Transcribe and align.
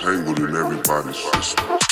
entangled 0.00 0.38
in 0.38 0.54
everybody's 0.54 1.16
system. 1.16 1.87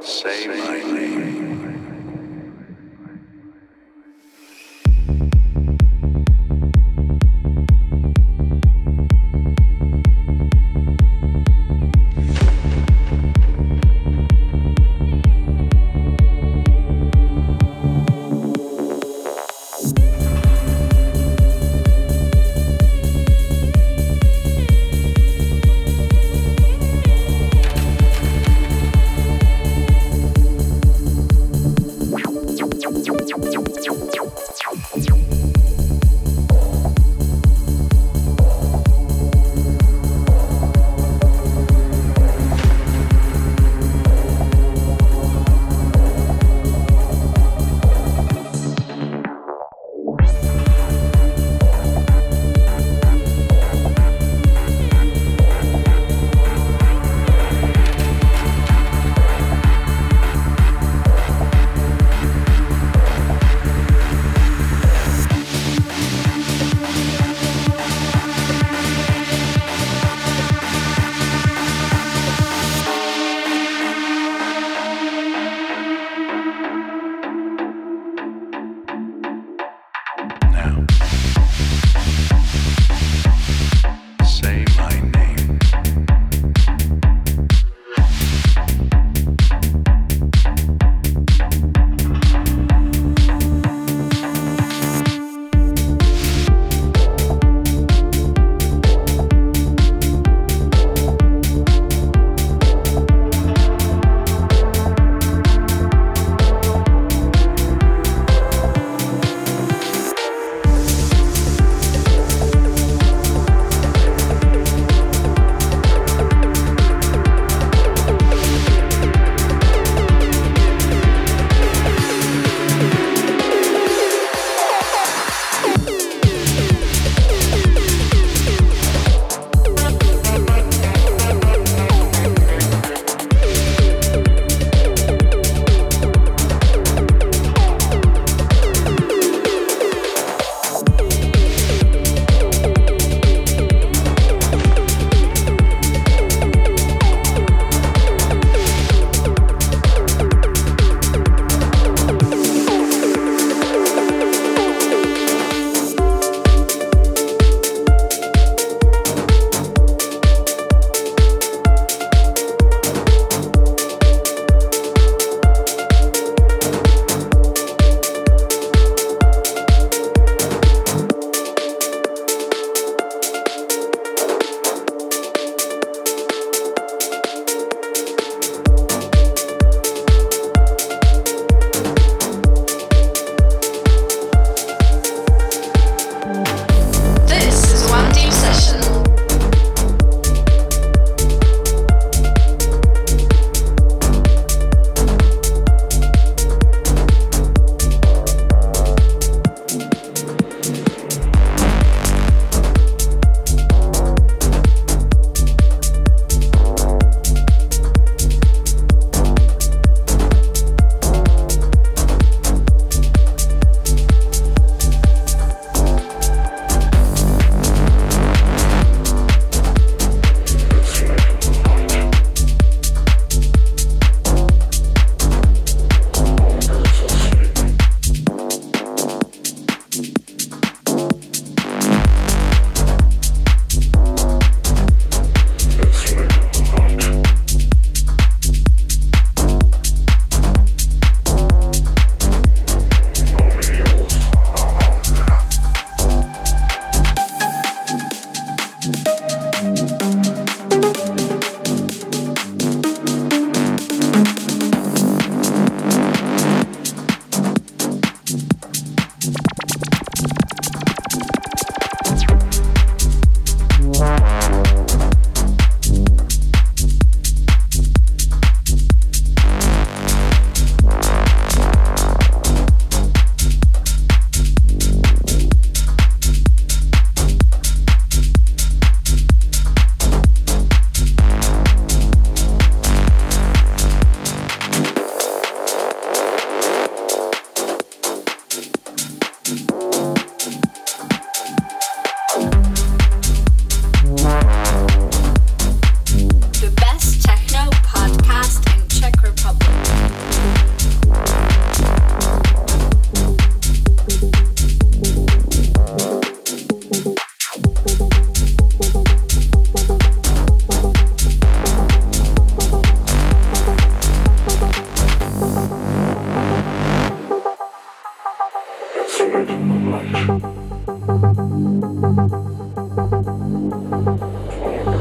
Say 0.00 0.46
my 0.48 0.78
name. 0.92 1.45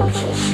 It's 0.07 0.45